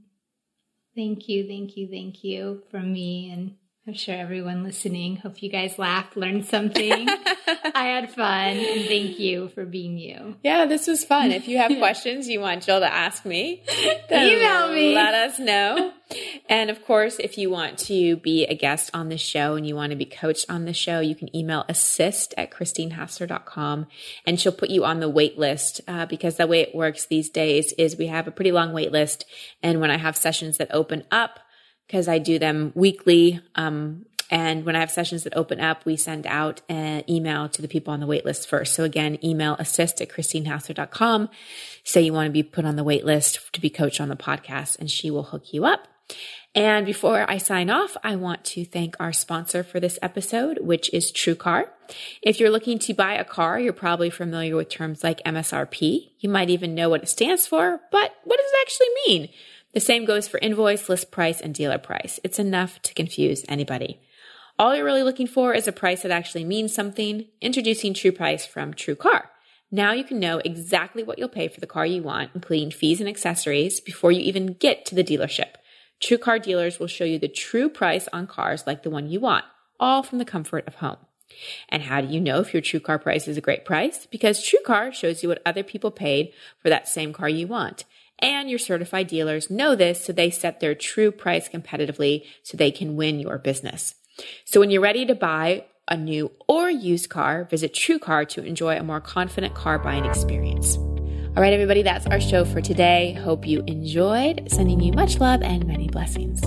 [0.94, 3.54] Thank you, thank you, thank you from me and
[3.88, 5.14] I'm sure everyone listening.
[5.14, 7.08] Hope you guys laughed, learned something.
[7.72, 10.34] I had fun, and thank you for being you.
[10.42, 11.30] Yeah, this was fun.
[11.30, 13.62] If you have questions you want Jill to ask me,
[14.10, 14.92] email me.
[14.92, 15.92] Let us know.
[16.48, 19.76] And of course, if you want to be a guest on the show and you
[19.76, 23.86] want to be coached on the show, you can email assist at christinehassler.com
[24.26, 27.30] and she'll put you on the wait list uh, because the way it works these
[27.30, 29.26] days is we have a pretty long wait list.
[29.62, 31.38] And when I have sessions that open up,
[31.86, 33.40] because I do them weekly.
[33.54, 37.62] Um, and when I have sessions that open up, we send out an email to
[37.62, 38.74] the people on the wait list first.
[38.74, 41.28] So again, email assist at christinehassler.com.
[41.84, 44.16] Say you want to be put on the wait list to be coached on the
[44.16, 45.86] podcast and she will hook you up.
[46.54, 50.92] And before I sign off, I want to thank our sponsor for this episode, which
[50.92, 51.68] is TrueCar.
[52.22, 56.12] If you're looking to buy a car, you're probably familiar with terms like MSRP.
[56.18, 59.28] You might even know what it stands for, but what does it actually mean?
[59.76, 62.18] The same goes for invoice, list price, and dealer price.
[62.24, 64.00] It's enough to confuse anybody.
[64.58, 67.26] All you're really looking for is a price that actually means something.
[67.42, 69.24] Introducing True Price from TrueCar.
[69.70, 73.00] Now you can know exactly what you'll pay for the car you want, including fees
[73.00, 75.56] and accessories, before you even get to the dealership.
[76.00, 79.44] TrueCar dealers will show you the true price on cars like the one you want,
[79.78, 81.04] all from the comfort of home.
[81.68, 84.06] And how do you know if your TrueCar price is a great price?
[84.06, 87.84] Because TrueCar shows you what other people paid for that same car you want.
[88.18, 92.70] And your certified dealers know this, so they set their true price competitively so they
[92.70, 93.94] can win your business.
[94.44, 98.76] So when you're ready to buy a new or used car, visit TrueCar to enjoy
[98.76, 100.76] a more confident car buying experience.
[100.76, 103.12] All right, everybody, that's our show for today.
[103.12, 104.50] Hope you enjoyed.
[104.50, 106.40] Sending you much love and many blessings.